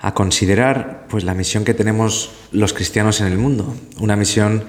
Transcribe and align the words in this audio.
a 0.00 0.14
considerar 0.14 1.06
pues 1.08 1.24
la 1.24 1.34
misión 1.34 1.64
que 1.64 1.74
tenemos 1.74 2.30
los 2.52 2.72
cristianos 2.72 3.20
en 3.20 3.26
el 3.26 3.36
mundo, 3.36 3.76
una 3.98 4.16
misión 4.16 4.64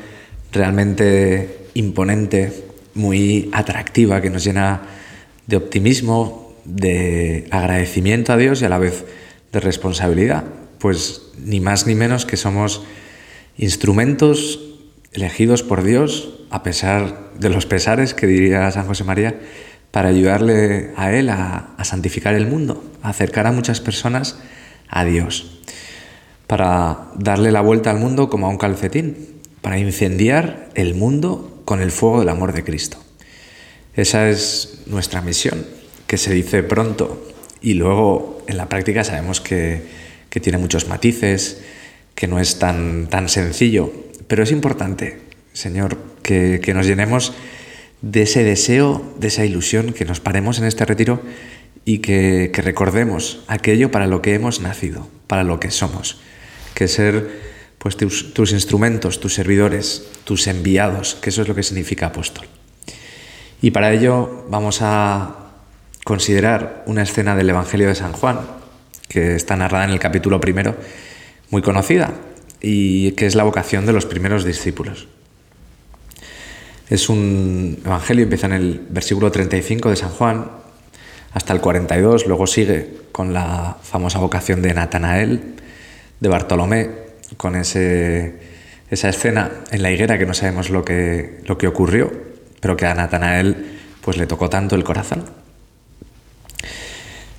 realmente 0.51 1.67
imponente, 1.73 2.65
muy 2.93 3.49
atractiva, 3.53 4.21
que 4.21 4.29
nos 4.29 4.43
llena 4.43 4.81
de 5.47 5.55
optimismo, 5.55 6.53
de 6.65 7.47
agradecimiento 7.49 8.33
a 8.33 8.37
Dios 8.37 8.61
y 8.61 8.65
a 8.65 8.69
la 8.69 8.77
vez 8.77 9.05
de 9.53 9.59
responsabilidad, 9.61 10.43
pues 10.77 11.21
ni 11.39 11.61
más 11.61 11.87
ni 11.87 11.95
menos 11.95 12.25
que 12.25 12.35
somos 12.35 12.83
instrumentos 13.57 14.59
elegidos 15.13 15.63
por 15.63 15.83
Dios, 15.83 16.39
a 16.49 16.63
pesar 16.63 17.31
de 17.39 17.49
los 17.49 17.65
pesares 17.65 18.13
que 18.13 18.27
diría 18.27 18.69
San 18.71 18.85
José 18.85 19.05
María, 19.05 19.39
para 19.91 20.09
ayudarle 20.09 20.91
a 20.97 21.13
Él 21.13 21.29
a, 21.29 21.73
a 21.77 21.83
santificar 21.85 22.33
el 22.33 22.47
mundo, 22.47 22.83
a 23.01 23.09
acercar 23.09 23.47
a 23.47 23.51
muchas 23.53 23.79
personas 23.79 24.37
a 24.91 25.05
Dios, 25.05 25.59
para 26.45 27.07
darle 27.15 27.51
la 27.51 27.61
vuelta 27.61 27.89
al 27.89 27.97
mundo 27.97 28.29
como 28.29 28.45
a 28.45 28.49
un 28.49 28.57
calcetín, 28.57 29.39
para 29.61 29.79
incendiar 29.79 30.69
el 30.75 30.93
mundo 30.95 31.61
con 31.65 31.81
el 31.81 31.91
fuego 31.91 32.19
del 32.19 32.29
amor 32.29 32.51
de 32.53 32.63
Cristo. 32.63 32.97
Esa 33.95 34.29
es 34.29 34.83
nuestra 34.85 35.21
misión, 35.21 35.65
que 36.07 36.17
se 36.17 36.33
dice 36.33 36.61
pronto 36.61 37.25
y 37.61 37.75
luego 37.75 38.43
en 38.47 38.57
la 38.57 38.67
práctica 38.67 39.03
sabemos 39.03 39.39
que, 39.39 40.01
tiene 40.41 40.57
muchos 40.57 40.87
matices, 40.87 41.61
que 42.15 42.27
no 42.27 42.39
es 42.39 42.59
tan, 42.59 43.07
tan 43.07 43.29
sencillo, 43.29 43.91
pero 44.27 44.43
es 44.43 44.51
importante, 44.51 45.19
Señor, 45.53 45.97
que, 46.23 46.59
que 46.61 46.73
nos 46.73 46.85
llenemos 46.85 47.33
de 48.01 48.23
ese 48.23 48.43
deseo, 48.43 49.13
de 49.19 49.27
esa 49.27 49.45
ilusión, 49.45 49.93
que 49.93 50.05
nos 50.05 50.19
paremos 50.19 50.57
en 50.59 50.65
este 50.65 50.85
retiro 50.85 51.21
y 51.85 51.99
que, 51.99 52.51
recordemos 52.53 53.43
aquello 53.47 53.91
para 53.91 54.07
lo 54.07 54.21
que 54.21 54.33
hemos 54.33 54.61
nacido, 54.61 55.07
para 55.27 55.43
lo 55.43 55.59
que 55.59 55.71
somos, 55.71 56.19
que 56.73 56.87
ser 56.87 57.51
pues 57.77 57.97
tus, 57.97 58.33
tus, 58.33 58.51
instrumentos, 58.51 59.19
tus 59.19 59.33
servidores, 59.33 60.07
tus 60.23 60.47
enviados, 60.47 61.15
que 61.15 61.31
eso 61.31 61.41
es 61.41 61.47
lo 61.47 61.55
que 61.55 61.63
significa 61.63 62.07
apóstol. 62.07 62.45
Y 63.61 63.71
para 63.71 63.91
ello 63.91 64.45
vamos 64.49 64.79
a 64.81 65.35
considerar 66.03 66.83
una 66.85 67.03
escena 67.03 67.35
del 67.35 67.49
Evangelio 67.49 67.87
de 67.87 67.95
San 67.95 68.13
Juan, 68.13 68.39
que 69.07 69.35
está 69.35 69.55
narrada 69.55 69.85
en 69.85 69.91
el 69.91 69.99
capítulo 69.99 70.39
primero, 70.39 70.75
muy 71.49 71.61
conocida, 71.61 72.13
y 72.61 73.11
que 73.13 73.25
es 73.25 73.35
la 73.35 73.43
vocación 73.43 73.85
de 73.85 73.93
los 73.93 74.05
primeros 74.05 74.45
discípulos. 74.45 75.07
Es 76.89 77.09
un 77.09 77.79
evangelio, 77.85 78.23
empieza 78.23 78.47
en 78.47 78.53
el 78.53 78.81
versículo 78.89 79.31
35 79.31 79.89
de 79.89 79.95
San 79.95 80.09
Juan, 80.09 80.51
hasta 81.33 81.53
el 81.53 81.61
42, 81.61 82.27
luego 82.27 82.45
sigue 82.47 83.01
con 83.11 83.33
la 83.33 83.77
famosa 83.81 84.19
vocación 84.19 84.61
de 84.61 84.73
Natanael, 84.73 85.55
de 86.19 86.29
Bartolomé, 86.29 86.89
con 87.37 87.55
ese, 87.55 88.35
esa 88.89 89.09
escena 89.09 89.51
en 89.71 89.81
la 89.81 89.91
higuera 89.91 90.17
que 90.17 90.25
no 90.25 90.33
sabemos 90.33 90.69
lo 90.69 90.83
que, 90.83 91.39
lo 91.45 91.57
que 91.57 91.67
ocurrió, 91.67 92.11
pero 92.59 92.75
que 92.75 92.85
a 92.85 92.93
Natanael 92.93 93.79
pues, 94.01 94.17
le 94.17 94.27
tocó 94.27 94.49
tanto 94.49 94.75
el 94.75 94.83
corazón. 94.83 95.23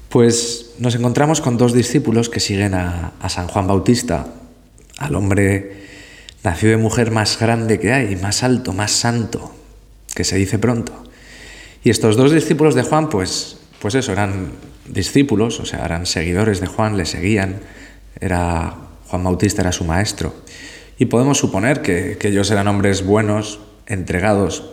Pues 0.09 0.75
nos 0.79 0.95
encontramos 0.95 1.41
con 1.41 1.57
dos 1.57 1.73
discípulos 1.73 2.29
que 2.29 2.41
siguen 2.41 2.75
a, 2.75 3.13
a 3.21 3.29
San 3.29 3.49
Juan 3.49 3.67
Bautista, 3.67 4.27
al 4.99 5.15
hombre 5.15 5.83
nacido 6.43 6.73
de 6.73 6.77
mujer 6.77 7.11
más 7.11 7.39
grande 7.39 7.79
que 7.79 7.93
hay, 7.93 8.17
más 8.17 8.43
alto, 8.43 8.73
más 8.73 8.91
santo, 8.91 9.55
que 10.15 10.25
se 10.25 10.37
dice 10.37 10.59
pronto. 10.59 10.93
Y 11.85 11.91
estos 11.91 12.17
dos 12.17 12.33
discípulos 12.33 12.75
de 12.75 12.83
Juan, 12.83 13.09
pues 13.09 13.59
pues 13.83 13.97
eso, 13.97 14.13
eran 14.13 14.53
discípulos, 14.87 15.59
o 15.59 15.67
sea, 15.67 15.85
eran 15.85 16.07
seguidores 16.07 16.61
de 16.61 16.69
Juan, 16.69 16.97
le 16.97 17.05
seguían, 17.05 17.57
era, 18.21 18.77
Juan 19.09 19.25
Bautista 19.25 19.63
era 19.63 19.73
su 19.73 19.83
maestro. 19.83 20.37
Y 20.99 21.07
podemos 21.07 21.39
suponer 21.39 21.83
que, 21.83 22.17
ellos 22.23 22.49
eran 22.53 22.69
hombres 22.69 23.05
buenos, 23.05 23.59
entregados, 23.87 24.71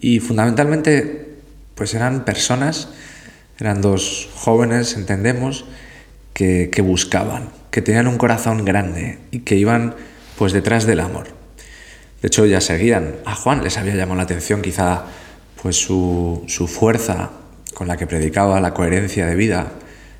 y 0.00 0.20
fundamentalmente, 0.20 1.34
pues 1.74 1.94
eran 1.94 2.24
personas, 2.24 2.90
eran 3.58 3.82
dos 3.82 4.28
jóvenes, 4.36 4.94
entendemos, 4.94 5.64
que, 6.32 6.70
que 6.70 6.80
buscaban, 6.80 7.48
que 7.72 7.82
tenían 7.82 8.06
un 8.06 8.18
corazón 8.18 8.64
grande 8.64 9.18
y 9.32 9.40
que 9.40 9.56
iban 9.56 9.96
pues 10.36 10.52
detrás 10.52 10.86
del 10.86 11.00
amor. 11.00 11.26
De 12.22 12.28
hecho, 12.28 12.46
ya 12.46 12.60
seguían. 12.60 13.16
A 13.24 13.34
Juan 13.34 13.64
les 13.64 13.78
había 13.78 13.96
llamado 13.96 14.18
la 14.18 14.22
atención 14.22 14.62
quizá 14.62 15.06
pues 15.60 15.74
su, 15.74 16.44
su 16.46 16.68
fuerza 16.68 17.32
con 17.78 17.86
la 17.86 17.96
que 17.96 18.08
predicaba 18.08 18.60
la 18.60 18.74
coherencia 18.74 19.24
de 19.24 19.36
vida, 19.36 19.70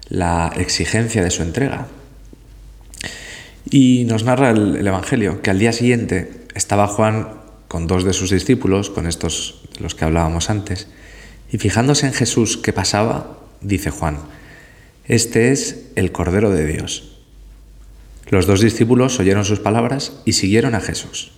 la 0.08 0.52
exigencia 0.54 1.24
de 1.24 1.32
su 1.32 1.42
entrega. 1.42 1.88
Y 3.68 4.04
nos 4.04 4.22
narra 4.22 4.50
el, 4.50 4.86
Evangelio 4.86 5.42
que 5.42 5.50
al 5.50 5.58
día 5.58 5.72
siguiente 5.72 6.46
estaba 6.54 6.86
Juan 6.86 7.26
con 7.66 7.88
dos 7.88 8.04
de 8.04 8.12
sus 8.12 8.30
discípulos, 8.30 8.90
con 8.90 9.08
estos 9.08 9.62
de 9.74 9.80
los 9.80 9.96
que 9.96 10.04
hablábamos 10.04 10.50
antes, 10.50 10.86
y 11.50 11.58
fijándose 11.58 12.06
en 12.06 12.12
Jesús 12.12 12.58
que 12.58 12.72
pasaba, 12.72 13.40
dice 13.60 13.90
Juan, 13.90 14.18
este 15.06 15.50
es 15.50 15.86
el 15.96 16.12
Cordero 16.12 16.50
de 16.50 16.64
Dios. 16.64 17.18
Los 18.28 18.46
dos 18.46 18.60
discípulos 18.60 19.18
oyeron 19.18 19.44
sus 19.44 19.58
palabras 19.58 20.12
y 20.24 20.34
siguieron 20.34 20.76
a 20.76 20.80
Jesús. 20.80 21.32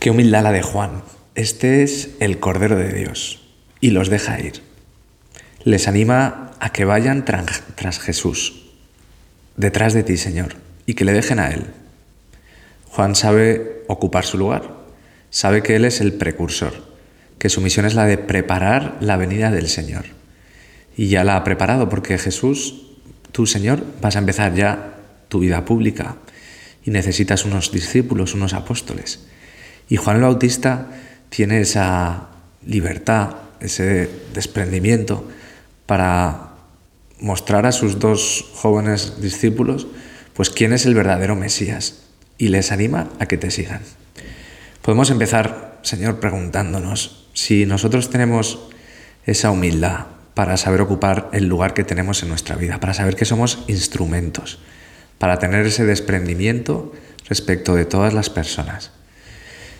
Qué 0.00 0.10
humildad 0.10 0.42
la 0.42 0.50
de 0.50 0.62
Juan. 0.62 1.04
Este 1.36 1.84
es 1.84 2.10
el 2.18 2.40
Cordero 2.40 2.74
de 2.74 2.92
Dios 2.92 3.43
y 3.84 3.90
los 3.90 4.08
deja 4.08 4.40
ir. 4.40 4.62
Les 5.62 5.88
anima 5.88 6.52
a 6.58 6.72
que 6.72 6.86
vayan 6.86 7.26
tras 7.26 8.00
Jesús, 8.00 8.70
detrás 9.58 9.92
de 9.92 10.02
ti, 10.02 10.16
Señor, 10.16 10.56
y 10.86 10.94
que 10.94 11.04
le 11.04 11.12
dejen 11.12 11.38
a 11.38 11.50
Él. 11.50 11.66
Juan 12.88 13.14
sabe 13.14 13.84
ocupar 13.86 14.24
su 14.24 14.38
lugar, 14.38 14.70
sabe 15.28 15.62
que 15.62 15.76
Él 15.76 15.84
es 15.84 16.00
el 16.00 16.14
precursor, 16.14 16.72
que 17.38 17.50
su 17.50 17.60
misión 17.60 17.84
es 17.84 17.94
la 17.94 18.06
de 18.06 18.16
preparar 18.16 18.96
la 19.00 19.18
venida 19.18 19.50
del 19.50 19.68
Señor. 19.68 20.06
Y 20.96 21.08
ya 21.08 21.22
la 21.22 21.36
ha 21.36 21.44
preparado 21.44 21.90
porque 21.90 22.16
Jesús, 22.16 22.86
tú, 23.32 23.44
Señor, 23.44 23.84
vas 24.00 24.16
a 24.16 24.20
empezar 24.20 24.54
ya 24.54 24.94
tu 25.28 25.40
vida 25.40 25.66
pública 25.66 26.16
y 26.86 26.90
necesitas 26.90 27.44
unos 27.44 27.70
discípulos, 27.70 28.32
unos 28.32 28.54
apóstoles. 28.54 29.26
Y 29.90 29.96
Juan 29.96 30.16
el 30.16 30.22
Bautista 30.22 30.86
tiene 31.28 31.60
esa 31.60 32.28
libertad, 32.64 33.43
ese 33.64 34.08
desprendimiento 34.32 35.28
para 35.86 36.50
mostrar 37.18 37.66
a 37.66 37.72
sus 37.72 37.98
dos 37.98 38.50
jóvenes 38.54 39.20
discípulos 39.20 39.86
pues 40.34 40.50
quién 40.50 40.72
es 40.72 40.84
el 40.84 40.94
verdadero 40.94 41.36
Mesías 41.36 42.02
y 42.38 42.48
les 42.48 42.72
anima 42.72 43.08
a 43.20 43.26
que 43.26 43.38
te 43.38 43.50
sigan. 43.50 43.80
Podemos 44.82 45.10
empezar, 45.10 45.78
Señor, 45.82 46.20
preguntándonos 46.20 47.28
si 47.32 47.66
nosotros 47.66 48.10
tenemos 48.10 48.68
esa 49.24 49.50
humildad 49.50 50.06
para 50.34 50.56
saber 50.56 50.80
ocupar 50.80 51.30
el 51.32 51.46
lugar 51.46 51.72
que 51.72 51.84
tenemos 51.84 52.22
en 52.22 52.28
nuestra 52.28 52.56
vida, 52.56 52.80
para 52.80 52.94
saber 52.94 53.14
que 53.14 53.24
somos 53.24 53.64
instrumentos, 53.68 54.58
para 55.18 55.38
tener 55.38 55.64
ese 55.64 55.84
desprendimiento 55.84 56.92
respecto 57.28 57.74
de 57.74 57.84
todas 57.84 58.12
las 58.12 58.28
personas. 58.28 58.90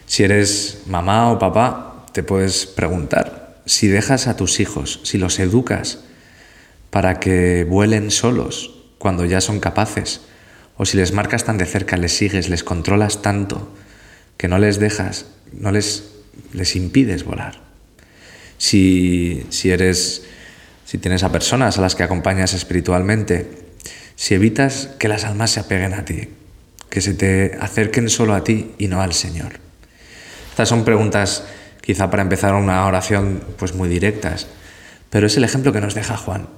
Si 0.07 0.23
eres 0.23 0.83
mamá 0.87 1.33
o 1.33 1.39
papá, 1.39 2.07
te 2.13 2.23
puedes 2.23 2.67
preguntar, 2.67 3.44
si 3.67 3.89
dejas 3.89 4.27
a 4.27 4.37
tus 4.37 4.61
hijos, 4.61 5.01
si 5.05 5.19
los 5.19 5.39
educas 5.39 6.01
para 6.91 7.19
que 7.21 7.65
vuelen 7.65 8.11
solos 8.11 8.75
cuando 8.99 9.25
ya 9.25 9.41
son 9.41 9.61
capaces, 9.61 10.21
o 10.77 10.85
si 10.85 10.97
les 10.97 11.13
marcas 11.13 11.45
tan 11.45 11.59
de 11.59 11.67
cerca, 11.67 11.97
les 11.97 12.13
sigues, 12.13 12.49
les 12.49 12.65
controlas 12.65 13.23
tanto, 13.23 13.73
que 14.37 14.49
no 14.49 14.59
les 14.59 14.79
dejas, 14.79 15.27
no 15.53 15.71
les, 15.71 16.05
les 16.53 16.77
impides 16.77 17.25
volar. 17.25 17.61
Si, 18.59 19.47
si 19.51 19.71
eres, 19.71 20.25
si 20.85 20.99
tienes 20.99 21.23
a 21.23 21.33
personas 21.33 21.79
a 21.79 21.81
las 21.81 21.95
que 21.95 22.03
acompañas 22.03 22.55
espiritualmente, 22.55 23.51
si 24.17 24.35
evitas 24.35 24.91
que 24.99 25.09
las 25.09 25.25
almas 25.25 25.51
se 25.51 25.61
apeguen 25.61 25.95
a 25.95 26.05
ti, 26.05 26.29
que 26.89 27.01
se 27.01 27.15
te 27.15 27.57
acerquen 27.61 28.09
solo 28.09 28.35
a 28.35 28.45
ti 28.45 28.73
y 28.79 28.89
no 28.89 29.01
al 29.01 29.13
Señor. 29.13 29.59
Estas 30.51 30.69
son 30.69 30.85
preguntas 30.85 31.45
quizá 31.85 32.11
para 32.11 32.23
empezar 32.23 32.55
una 32.55 32.87
oración 32.87 33.43
pues 33.59 33.75
muy 33.75 33.89
directas, 33.89 34.47
pero 35.11 35.27
es 35.27 35.37
el 35.37 35.45
ejemplo 35.45 35.73
que 35.73 35.83
nos 35.83 35.95
deja 35.95 36.17
Juan, 36.17 36.49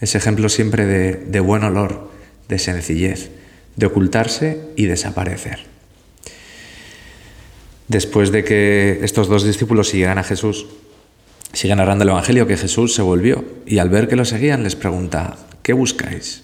ese 0.00 0.18
ejemplo 0.18 0.48
siempre 0.48 0.86
de, 0.86 1.40
buen 1.40 1.62
olor, 1.62 2.10
de 2.48 2.58
sencillez, 2.58 3.30
de 3.76 3.86
ocultarse 3.86 4.60
y 4.76 4.86
desaparecer. 4.86 5.60
Después 7.86 8.32
de 8.32 8.42
que 8.42 8.98
estos 9.02 9.28
dos 9.28 9.44
discípulos 9.44 9.88
siguieran 9.88 10.18
a 10.18 10.24
Jesús, 10.24 10.66
siguen 11.52 11.78
narrando 11.78 12.02
el 12.02 12.10
Evangelio 12.10 12.48
que 12.48 12.56
Jesús 12.56 12.94
se 12.94 13.02
volvió 13.02 13.44
y 13.66 13.78
al 13.78 13.88
ver 13.88 14.08
que 14.08 14.16
lo 14.16 14.24
seguían 14.24 14.64
les 14.64 14.74
pregunta, 14.74 15.36
¿qué 15.62 15.74
buscáis? 15.74 16.42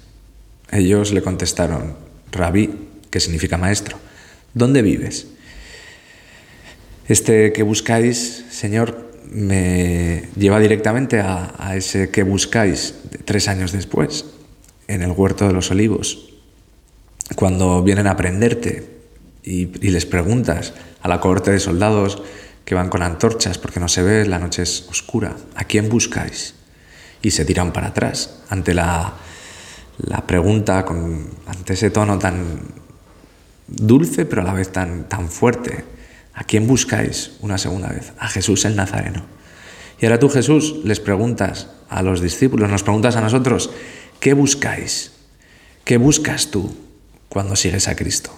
Ellos 0.70 1.12
le 1.12 1.22
contestaron, 1.22 1.96
Rabí, 2.30 2.70
que 3.10 3.18
significa 3.18 3.56
maestro, 3.56 3.98
¿dónde 4.54 4.82
vives? 4.82 5.26
Este 7.08 7.54
que 7.54 7.62
buscáis, 7.62 8.44
Señor, 8.50 9.08
me 9.30 10.28
lleva 10.36 10.60
directamente 10.60 11.20
a, 11.20 11.74
ese 11.74 12.10
que 12.10 12.22
buscáis 12.22 12.96
tres 13.24 13.48
años 13.48 13.72
después, 13.72 14.26
en 14.88 15.00
el 15.00 15.12
huerto 15.12 15.46
de 15.46 15.54
los 15.54 15.70
olivos, 15.70 16.34
cuando 17.34 17.82
vienen 17.82 18.06
a 18.06 18.16
prenderte 18.16 18.90
y, 19.42 19.66
les 19.66 20.04
preguntas 20.04 20.74
a 21.00 21.08
la 21.08 21.18
cohorte 21.20 21.50
de 21.50 21.60
soldados 21.60 22.22
que 22.66 22.74
van 22.74 22.90
con 22.90 23.02
antorchas 23.02 23.56
porque 23.56 23.80
no 23.80 23.88
se 23.88 24.02
ve, 24.02 24.26
la 24.26 24.38
noche 24.38 24.62
es 24.62 24.86
oscura, 24.90 25.34
¿a 25.54 25.64
quién 25.64 25.88
buscáis? 25.88 26.56
Y 27.22 27.30
se 27.30 27.46
tiran 27.46 27.72
para 27.72 27.88
atrás 27.88 28.40
ante 28.50 28.74
la, 28.74 29.14
la 29.96 30.26
pregunta, 30.26 30.84
con, 30.84 31.26
ante 31.46 31.72
ese 31.72 31.88
tono 31.88 32.18
tan 32.18 32.60
dulce 33.66 34.26
pero 34.26 34.42
a 34.42 34.44
la 34.44 34.52
vez 34.52 34.70
tan, 34.70 35.08
tan 35.08 35.30
fuerte. 35.30 35.97
¿A 36.38 36.44
quién 36.44 36.68
buscáis 36.68 37.32
una 37.40 37.58
segunda 37.58 37.88
vez? 37.88 38.12
A 38.16 38.28
Jesús 38.28 38.64
el 38.64 38.76
Nazareno. 38.76 39.24
Y 40.00 40.06
ahora 40.06 40.20
tú, 40.20 40.28
Jesús, 40.28 40.76
les 40.84 41.00
preguntas 41.00 41.66
a 41.88 42.00
los 42.04 42.20
discípulos, 42.20 42.70
nos 42.70 42.84
preguntas 42.84 43.16
a 43.16 43.20
nosotros, 43.20 43.70
¿qué 44.20 44.34
buscáis? 44.34 45.10
¿Qué 45.82 45.96
buscas 45.96 46.52
tú 46.52 46.72
cuando 47.28 47.56
sigues 47.56 47.88
a 47.88 47.96
Cristo? 47.96 48.30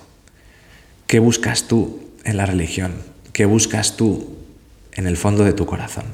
¿Qué 1.06 1.19
buscas 1.19 1.69
tú 1.69 2.00
en 2.25 2.38
la 2.38 2.47
religión? 2.47 2.94
¿Qué 3.35 3.44
buscas 3.44 3.99
tú 3.99 4.35
en 4.94 5.06
el 5.06 5.19
fondo 5.19 5.44
de 5.44 5.53
tu 5.53 5.67
corazón? 5.67 6.06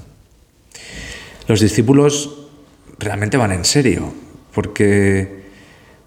Los 1.46 1.60
discípulos 1.60 2.48
realmente 2.98 3.36
van 3.36 3.52
en 3.52 3.64
serio, 3.64 4.12
porque, 4.52 5.44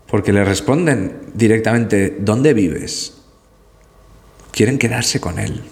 porque 0.08 0.34
le 0.34 0.44
responden 0.44 1.22
directamente, 1.36 2.18
¿dónde 2.20 2.54
vives? 2.54 3.19
Quieren 4.60 4.78
quedarse 4.78 5.22
con 5.22 5.40
Él. 5.40 5.64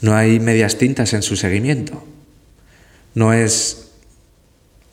No 0.00 0.16
hay 0.16 0.40
medias 0.40 0.76
tintas 0.76 1.12
en 1.12 1.22
su 1.22 1.36
seguimiento. 1.36 2.02
No 3.14 3.32
es 3.32 3.92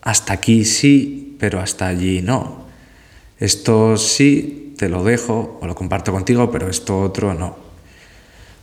hasta 0.04 0.34
aquí 0.34 0.64
sí, 0.64 1.36
pero 1.40 1.60
hasta 1.60 1.88
allí 1.88 2.22
no. 2.22 2.68
Esto 3.40 3.98
sí, 3.98 4.76
te 4.78 4.90
lo 4.90 5.04
dejo 5.04 5.58
o 5.60 5.66
lo 5.66 5.74
comparto 5.74 6.12
contigo, 6.12 6.52
pero 6.52 6.70
esto 6.70 7.02
otro 7.02 7.34
no. 7.34 7.58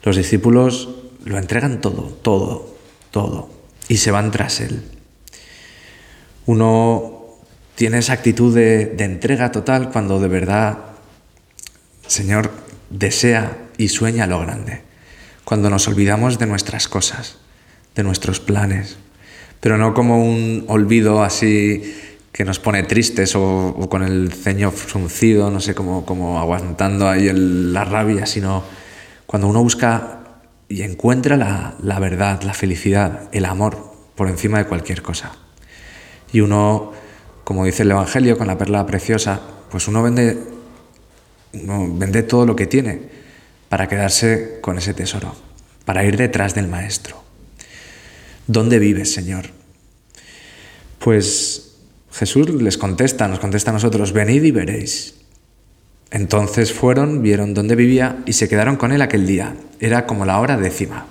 Los 0.04 0.14
discípulos 0.14 0.90
lo 1.24 1.36
entregan 1.36 1.80
todo, 1.80 2.04
todo, 2.22 2.72
todo, 3.10 3.50
y 3.88 3.96
se 3.96 4.12
van 4.12 4.30
tras 4.30 4.60
Él. 4.60 4.84
Uno 6.46 7.24
tiene 7.74 7.98
esa 7.98 8.12
actitud 8.12 8.54
de, 8.54 8.94
entrega 8.96 9.50
total 9.50 9.90
cuando 9.90 10.20
de 10.20 10.28
verdad, 10.28 10.78
Señor, 12.06 12.52
desea 12.90 13.63
y 13.78 13.88
sueña 13.88 14.26
lo 14.26 14.40
grande. 14.40 14.82
Cuando 15.44 15.70
nos 15.70 15.88
olvidamos 15.88 16.38
de 16.38 16.46
nuestras 16.46 16.88
cosas, 16.88 17.38
de 17.94 18.02
nuestros 18.02 18.40
planes, 18.40 18.96
pero 19.60 19.78
no 19.78 19.94
como 19.94 20.22
un 20.24 20.64
olvido 20.68 21.22
así 21.22 21.94
que 22.32 22.44
nos 22.44 22.58
pone 22.58 22.82
tristes 22.82 23.34
o, 23.36 23.88
con 23.88 24.02
el 24.02 24.32
ceño 24.32 24.70
fruncido, 24.70 25.50
no 25.50 25.60
sé, 25.60 25.74
como, 25.74 26.04
como 26.04 26.38
aguantando 26.38 27.08
ahí 27.08 27.30
la 27.32 27.84
rabia, 27.84 28.26
sino 28.26 28.64
cuando 29.26 29.48
uno 29.48 29.62
busca 29.62 30.20
y 30.68 30.82
encuentra 30.82 31.36
la, 31.36 31.74
la 31.82 31.98
verdad, 32.00 32.42
la 32.42 32.54
felicidad, 32.54 33.28
el 33.32 33.44
amor 33.44 33.92
por 34.16 34.28
encima 34.28 34.58
de 34.58 34.66
cualquier 34.66 35.02
cosa. 35.02 35.32
Y 36.32 36.40
uno 36.40 36.92
como 37.44 37.66
dice 37.66 37.82
el 37.82 37.90
Evangelio 37.90 38.36
con 38.36 38.46
la 38.46 38.58
perla 38.58 38.84
preciosa, 38.86 39.40
pues 39.70 39.86
uno 39.86 40.02
vende, 40.02 40.38
vende 41.52 42.22
todo 42.22 42.46
lo 42.46 42.56
que 42.56 42.66
tiene 42.66 43.13
para 43.74 43.88
quedarse 43.88 44.58
con 44.60 44.78
ese 44.78 44.94
tesoro, 44.94 45.34
para 45.84 46.04
ir 46.04 46.16
detrás 46.16 46.54
del 46.54 46.68
Maestro. 46.68 47.24
¿Dónde 48.46 48.78
vives, 48.78 49.12
Señor? 49.12 49.46
Pues 51.00 51.72
Jesús 52.12 52.50
les 52.50 52.78
contesta, 52.78 53.26
nos 53.26 53.40
contesta 53.40 53.72
a 53.72 53.74
nosotros, 53.74 54.12
venid 54.12 54.44
y 54.44 54.52
veréis. 54.52 55.16
Entonces 56.12 56.72
fueron, 56.72 57.20
vieron 57.20 57.52
dónde 57.52 57.74
vivía 57.74 58.18
y 58.26 58.34
se 58.34 58.48
quedaron 58.48 58.76
con 58.76 58.92
él 58.92 59.02
aquel 59.02 59.26
día. 59.26 59.56
Era 59.80 60.06
como 60.06 60.24
la 60.24 60.38
hora 60.38 60.56
décima. 60.56 61.06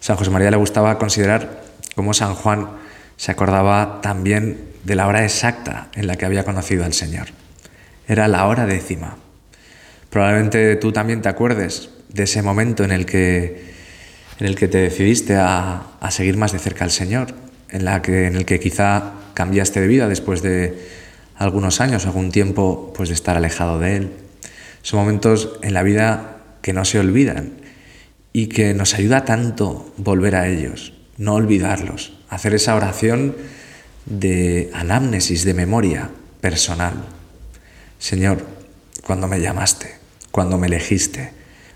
San 0.00 0.18
José 0.18 0.28
María 0.28 0.50
le 0.50 0.58
gustaba 0.58 0.98
considerar 0.98 1.62
cómo 1.96 2.12
San 2.12 2.34
Juan 2.34 2.72
se 3.16 3.32
acordaba 3.32 4.02
también 4.02 4.66
de 4.84 4.96
la 4.96 5.06
hora 5.06 5.24
exacta 5.24 5.88
en 5.94 6.06
la 6.06 6.16
que 6.16 6.26
había 6.26 6.44
conocido 6.44 6.84
al 6.84 6.92
Señor. 6.92 7.28
Era 8.06 8.28
la 8.28 8.44
hora 8.44 8.66
décima. 8.66 9.16
Probablemente 10.10 10.76
tú 10.76 10.92
también 10.92 11.22
te 11.22 11.28
acuerdes 11.28 11.90
de 12.08 12.24
ese 12.24 12.42
momento 12.42 12.82
en 12.82 12.90
el 12.90 13.06
que, 13.06 13.70
en 14.40 14.46
el 14.46 14.56
que 14.56 14.66
te 14.66 14.78
decidiste 14.78 15.36
a, 15.36 15.86
seguir 16.10 16.36
más 16.36 16.52
de 16.52 16.58
cerca 16.58 16.84
al 16.84 16.90
Señor, 16.90 17.28
en, 17.70 17.84
la 17.84 18.02
que, 18.02 18.26
en 18.26 18.34
el 18.34 18.44
que 18.44 18.58
quizá 18.58 19.12
cambiaste 19.34 19.80
de 19.80 19.86
vida 19.86 20.08
después 20.08 20.42
de 20.42 20.76
algunos 21.36 21.80
años, 21.80 22.06
algún 22.06 22.32
tiempo 22.32 22.92
pues, 22.96 23.08
de 23.08 23.14
estar 23.14 23.36
alejado 23.36 23.78
de 23.78 23.96
Él. 23.96 24.10
Son 24.82 24.98
momentos 24.98 25.58
en 25.62 25.74
la 25.74 25.84
vida 25.84 26.38
que 26.60 26.72
no 26.72 26.84
se 26.84 26.98
olvidan 26.98 27.52
y 28.32 28.48
que 28.48 28.74
nos 28.74 28.94
ayuda 28.94 29.24
tanto 29.24 29.92
volver 29.96 30.34
a 30.34 30.48
ellos, 30.48 30.92
no 31.18 31.34
olvidarlos, 31.34 32.12
hacer 32.28 32.54
esa 32.54 32.74
oración 32.74 33.36
de 34.06 34.70
anamnesis, 34.74 35.44
de 35.44 35.54
memoria 35.54 36.10
personal. 36.40 36.94
Señor, 37.98 38.44
cuando 39.06 39.28
me 39.28 39.40
llamaste, 39.40 39.99
cuando 40.30 40.58
me 40.58 40.66
elegiste, 40.66 41.32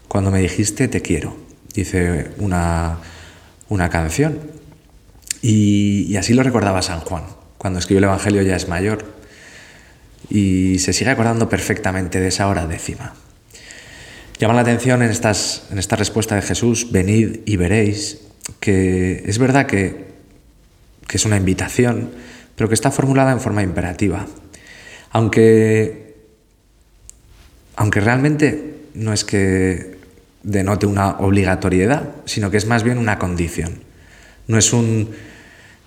cuando 0.08 0.30
me 0.30 0.40
dijiste 0.40 0.88
te 0.88 1.02
quiero, 1.02 1.36
dice 1.74 2.30
una, 2.38 2.98
una 3.68 3.88
canción. 3.88 4.38
Y, 5.42 6.16
así 6.16 6.32
lo 6.32 6.42
recordaba 6.42 6.80
San 6.80 7.00
Juan, 7.00 7.24
cuando 7.58 7.78
escribió 7.78 7.98
el 7.98 8.04
Evangelio 8.04 8.42
ya 8.42 8.56
es 8.56 8.68
mayor, 8.68 9.04
y 10.30 10.78
se 10.78 10.92
sigue 10.92 11.10
acordando 11.10 11.48
perfectamente 11.48 12.20
de 12.20 12.28
esa 12.28 12.48
hora 12.48 12.66
décima. 12.66 13.14
Llama 14.38 14.54
la 14.54 14.62
atención 14.62 15.02
en, 15.02 15.10
estas, 15.10 15.66
en 15.70 15.78
esta 15.78 15.96
respuesta 15.96 16.34
de 16.34 16.42
Jesús, 16.42 16.90
venid 16.90 17.40
y 17.44 17.56
veréis, 17.56 18.22
que 18.60 19.22
es 19.26 19.38
verdad 19.38 19.66
que 19.66 20.14
que 21.06 21.16
es 21.16 21.24
una 21.24 21.36
invitación, 21.36 22.10
pero 22.56 22.68
que 22.68 22.74
está 22.74 22.90
formulada 22.90 23.32
en 23.32 23.40
forma 23.40 23.62
imperativa. 23.62 24.26
Aunque, 25.10 26.03
aunque 27.76 28.00
realmente 28.00 28.74
no 28.94 29.12
es 29.12 29.24
que 29.24 29.98
denote 30.42 30.86
una 30.86 31.18
obligatoriedad, 31.18 32.10
sino 32.26 32.50
que 32.50 32.56
es 32.56 32.66
más 32.66 32.82
bien 32.82 32.98
una 32.98 33.18
condición. 33.18 33.80
No 34.46 34.58
es 34.58 34.72
un 34.72 35.10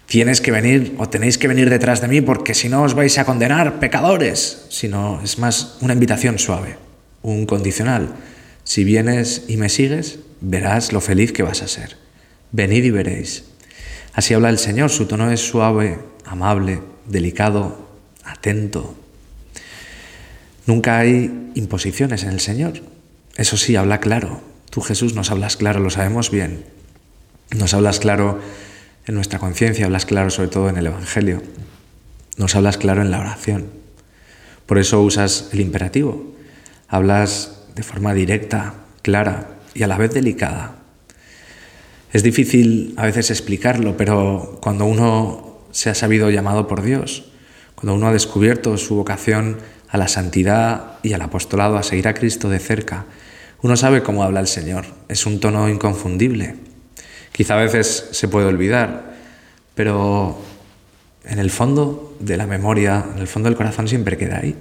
tienes 0.07 0.41
que 0.41 0.51
venir 0.51 0.95
o 0.97 1.09
tenéis 1.09 1.37
que 1.37 1.47
venir 1.47 1.69
detrás 1.69 2.01
de 2.01 2.07
mí 2.07 2.21
porque 2.21 2.53
si 2.53 2.69
no 2.69 2.81
os 2.81 2.95
vais 2.95 3.17
a 3.17 3.25
condenar, 3.25 3.79
pecadores, 3.79 4.65
sino 4.69 5.21
es 5.21 5.37
más 5.37 5.77
una 5.81 5.93
invitación 5.93 6.39
suave, 6.39 6.77
un 7.21 7.45
condicional. 7.45 8.15
Si 8.63 8.83
vienes 8.83 9.43
y 9.47 9.57
me 9.57 9.69
sigues, 9.69 10.19
verás 10.41 10.91
lo 10.91 11.01
feliz 11.01 11.31
que 11.31 11.43
vas 11.43 11.61
a 11.61 11.67
ser. 11.67 11.97
Venid 12.51 12.83
y 12.83 12.91
veréis. 12.91 13.43
Así 14.13 14.33
habla 14.33 14.49
el 14.49 14.57
Señor, 14.57 14.89
su 14.89 15.05
tono 15.05 15.31
es 15.31 15.41
suave, 15.41 15.99
amable, 16.25 16.79
delicado, 17.05 17.87
atento. 18.23 18.95
Nunca 20.67 20.99
hay 20.99 21.51
imposiciones 21.55 22.23
en 22.23 22.29
el 22.29 22.41
Señor. 22.41 22.73
Eso 23.37 23.55
sí, 23.55 23.75
habla 23.75 23.99
claro. 23.99 24.41
Tú 24.69 24.81
Jesús 24.81 25.15
nos 25.15 25.31
hablas 25.31 25.55
claro, 25.55 25.79
lo 25.79 25.89
sabemos 25.89 26.29
bien. 26.29 26.65
Nos 27.55 27.73
hablas 27.73 27.99
claro 27.99 28.39
en 29.05 29.15
nuestra 29.15 29.39
conciencia, 29.39 29.85
hablas 29.85 30.05
claro 30.05 30.29
sobre 30.29 30.49
todo 30.49 30.69
en 30.69 30.77
el 30.77 30.87
Evangelio. 30.87 31.41
Nos 32.35 32.55
hablas 32.55 32.77
claro 32.77 33.01
en 33.01 33.11
la 33.11 33.19
oración. 33.19 33.67
Por 34.65 34.77
eso 34.77 35.01
usas 35.01 35.49
el 35.53 35.61
imperativo. 35.61 36.35
Hablas 36.89 37.63
de 37.73 37.83
forma 37.83 38.13
directa, 38.13 38.73
clara 39.01 39.51
y 39.73 39.83
a 39.83 39.87
la 39.87 39.97
vez 39.97 40.13
delicada. 40.13 40.75
Es 42.11 42.23
difícil 42.23 42.93
a 42.97 43.05
veces 43.05 43.31
explicarlo, 43.31 43.95
pero 43.95 44.59
cuando 44.61 44.85
uno 44.85 45.61
se 45.71 45.89
ha 45.89 45.95
sabido 45.95 46.29
llamado 46.29 46.67
por 46.67 46.81
Dios, 46.81 47.31
cuando 47.75 47.93
uno 47.93 48.07
ha 48.07 48.13
descubierto 48.13 48.77
su 48.77 48.95
vocación 48.95 49.57
a 49.89 49.97
la 49.97 50.07
santidad 50.07 50.99
y 51.03 51.13
al 51.13 51.21
apostolado, 51.21 51.77
a 51.77 51.83
seguir 51.83 52.07
a 52.07 52.13
Cristo 52.13 52.49
de 52.49 52.59
cerca, 52.59 53.05
uno 53.61 53.75
sabe 53.75 54.03
cómo 54.03 54.23
habla 54.23 54.39
el 54.39 54.47
Señor. 54.47 54.85
Es 55.07 55.25
un 55.25 55.39
tono 55.39 55.69
inconfundible. 55.69 56.55
Quizá 57.31 57.55
a 57.55 57.63
veces 57.63 58.09
se 58.11 58.27
puede 58.27 58.47
olvidar, 58.47 59.15
pero 59.75 60.39
en 61.25 61.39
el 61.39 61.51
fondo 61.51 62.15
de 62.19 62.37
la 62.37 62.47
memoria, 62.47 63.05
en 63.13 63.19
el 63.19 63.27
fondo 63.27 63.49
del 63.49 63.57
corazón 63.57 63.87
siempre 63.87 64.17
queda 64.17 64.39
ahí. 64.39 64.55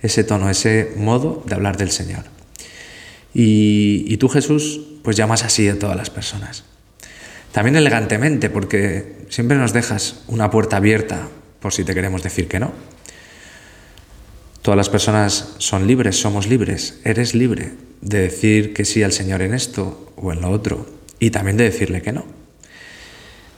ese 0.00 0.24
tono, 0.24 0.50
ese 0.50 0.92
modo 0.96 1.44
de 1.46 1.54
hablar 1.54 1.76
del 1.76 1.90
Señor. 1.90 2.24
Y, 3.34 4.16
tú, 4.18 4.28
Jesús, 4.28 4.80
pues 5.02 5.16
llamas 5.16 5.44
así 5.44 5.68
a 5.68 5.78
todas 5.78 5.96
las 5.96 6.10
personas. 6.10 6.64
También 7.52 7.76
elegantemente, 7.76 8.50
porque 8.50 9.26
siempre 9.28 9.56
nos 9.56 9.72
dejas 9.72 10.22
una 10.26 10.50
puerta 10.50 10.76
abierta 10.76 11.28
por 11.60 11.72
si 11.72 11.84
te 11.84 11.94
queremos 11.94 12.22
decir 12.22 12.48
que 12.48 12.58
no. 12.58 12.72
Todas 14.62 14.76
las 14.76 14.88
personas 14.88 15.54
son 15.58 15.88
libres, 15.88 16.20
somos 16.20 16.46
libres, 16.46 17.00
eres 17.04 17.34
libre 17.34 17.72
de 18.00 18.20
decir 18.20 18.72
que 18.72 18.84
sí 18.84 19.02
al 19.02 19.10
Señor 19.10 19.42
en 19.42 19.54
esto 19.54 20.12
o 20.14 20.32
en 20.32 20.40
lo 20.40 20.50
otro 20.50 20.86
y 21.18 21.30
también 21.30 21.56
de 21.56 21.64
decirle 21.64 22.00
que 22.00 22.12
no. 22.12 22.24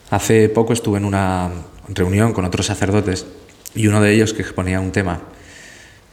Hace 0.08 0.48
poco 0.48 0.72
estuve 0.72 0.96
en 0.96 1.04
una 1.04 1.50
reunión 1.88 2.32
con 2.32 2.46
otros 2.46 2.66
sacerdotes 2.66 3.26
y 3.74 3.86
uno 3.86 4.00
de 4.00 4.14
ellos 4.14 4.32
que 4.32 4.40
exponía 4.40 4.80
un 4.80 4.92
tema, 4.92 5.20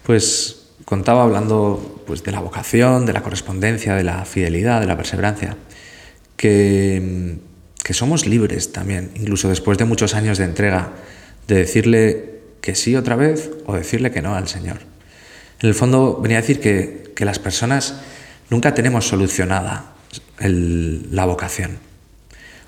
pues 0.04 0.72
contaba 0.84 1.24
hablando 1.24 2.04
pues, 2.06 2.24
de 2.24 2.34
la 2.34 2.42
vocación, 2.42 3.06
de 3.06 3.14
la 3.14 3.24
correspondencia, 3.24 3.96
de 3.96 4.04
la 4.04 4.26
fidelidad, 4.26 4.82
de 4.82 4.88
la 4.88 4.98
perseverancia, 4.98 5.56
que, 6.36 7.38
que 7.82 7.94
somos 7.94 8.26
libres 8.26 8.74
también, 8.74 9.12
incluso 9.16 9.48
después 9.48 9.78
de 9.78 9.86
muchos 9.86 10.16
años 10.16 10.38
de 10.38 10.44
entrega, 10.44 10.90
de 11.48 11.56
decirle 11.56 12.41
que 12.62 12.76
sí 12.76 12.96
otra 12.96 13.16
vez 13.16 13.52
o 13.66 13.76
decirle 13.76 14.12
que 14.12 14.22
no 14.22 14.36
al 14.36 14.48
Señor. 14.48 14.78
En 15.62 15.70
el 15.70 15.76
fondo 15.76 16.20
venía 16.22 16.38
a 16.38 16.42
decir 16.42 16.60
que, 16.60 17.12
que 17.16 17.26
las 17.26 17.40
personas 17.40 18.02
nunca 18.50 18.74
tenemos 18.74 19.08
solucionada 19.08 19.94
la 20.40 21.26
vocación, 21.26 21.78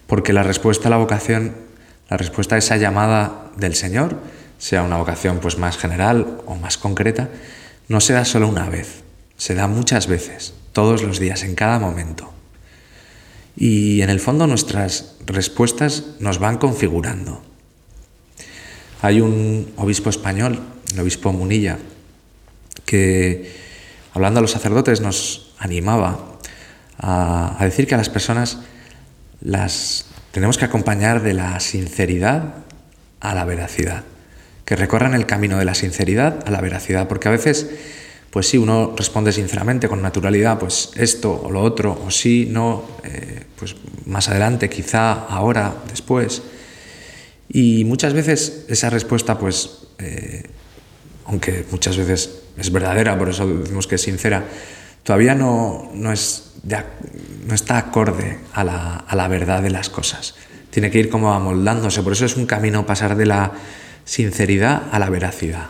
porque 0.08 0.34
la 0.34 0.44
respuesta 0.44 0.88
a 0.88 0.92
la 0.92 0.98
vocación, 0.98 1.56
la 2.10 2.18
respuesta 2.18 2.56
a 2.56 2.60
esa 2.60 2.78
llamada 2.78 3.52
del 3.58 3.76
Señor, 3.76 4.18
sea 4.58 4.84
una 4.84 4.98
vocación 4.98 5.40
pues 5.40 5.58
más 5.58 5.78
general 5.78 6.42
o 6.46 6.56
más 6.56 6.78
concreta, 6.78 7.30
no 7.88 8.00
se 8.00 8.14
da 8.14 8.26
solo 8.26 8.48
una 8.48 8.70
vez, 8.70 9.04
se 9.38 9.56
da 9.56 9.68
muchas 9.68 10.08
veces, 10.08 10.54
todos 10.72 11.04
los 11.04 11.20
días, 11.20 11.44
en 11.44 11.56
cada 11.56 11.80
momento. 11.80 12.32
Y 13.56 14.02
en 14.02 14.10
el 14.10 14.20
fondo 14.20 14.48
nuestras 14.48 15.16
respuestas 15.26 16.06
nos 16.20 16.40
van 16.40 16.58
configurando. 16.58 17.44
Hay 19.04 19.20
un 19.20 19.74
obispo 19.76 20.10
español, 20.10 20.62
el 20.94 21.00
obispo 21.02 21.34
Munilla, 21.34 21.78
que 22.86 23.52
hablando 24.14 24.38
a 24.38 24.42
los 24.42 24.52
sacerdotes 24.52 25.02
nos 25.02 25.54
animaba 25.60 26.38
a, 26.98 27.58
decir 27.60 27.86
que 27.86 27.96
a 27.96 27.98
las 27.98 28.08
personas 28.08 28.60
las 29.42 30.06
tenemos 30.32 30.58
que 30.58 30.64
acompañar 30.64 31.22
de 31.22 31.34
la 31.34 31.60
sinceridad 31.60 32.54
a 33.20 33.36
la 33.36 33.44
veracidad, 33.44 34.06
que 34.64 34.78
recorran 34.78 35.16
el 35.16 35.26
camino 35.26 35.58
de 35.58 35.66
la 35.66 35.76
sinceridad 35.76 36.40
a 36.48 36.52
la 36.52 36.62
veracidad, 36.62 37.10
porque 37.10 37.28
a 37.28 37.32
veces, 37.32 37.72
pues 38.30 38.48
sí, 38.48 38.58
uno 38.58 38.94
responde 38.96 39.34
sinceramente, 39.34 39.90
con 39.90 40.02
naturalidad, 40.02 40.60
pues 40.60 40.92
esto 40.96 41.42
o 41.44 41.52
lo 41.52 41.62
otro, 41.62 42.02
o 42.08 42.10
sí, 42.10 42.48
no, 42.50 42.86
eh, 43.04 43.48
pues 43.58 43.76
más 44.06 44.30
adelante, 44.30 44.70
quizá, 44.70 45.12
ahora, 45.12 45.76
después. 45.90 46.42
Y 47.54 47.86
muchas 47.86 48.14
veces 48.14 48.66
esa 48.68 48.90
respuesta, 48.90 49.38
pues, 49.38 49.86
eh, 50.00 50.42
aunque 51.26 51.64
muchas 51.70 51.96
veces 51.96 52.42
es 52.58 52.72
verdadera, 52.72 53.18
por 53.18 53.30
eso 53.30 53.48
decimos 53.48 53.86
que 53.86 53.96
es 53.96 54.02
sincera, 54.02 54.44
todavía 55.04 55.36
no, 55.36 55.92
no, 55.94 56.12
es 56.12 56.54
no 57.46 57.54
está 57.54 57.78
acorde 57.78 58.40
a 58.54 58.64
la, 58.64 58.96
a 58.96 59.16
la, 59.16 59.28
verdad 59.28 59.62
de 59.62 59.70
las 59.70 59.92
cosas. 59.92 60.34
Tiene 60.72 60.90
que 60.90 60.98
ir 60.98 61.10
como 61.10 61.32
amoldándose, 61.32 62.02
por 62.02 62.14
eso 62.14 62.26
es 62.26 62.36
un 62.38 62.48
camino 62.48 62.88
pasar 62.88 63.16
de 63.16 63.28
la 63.28 63.52
sinceridad 64.04 64.84
a 64.92 64.98
la 64.98 65.12
veracidad. 65.12 65.68